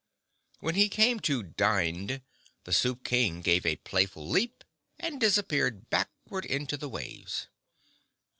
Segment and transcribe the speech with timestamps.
[0.61, 2.23] When he came to "dined,"
[2.63, 4.63] the Soup King gave a playful leap
[4.97, 7.45] and disappeared backward into the waves.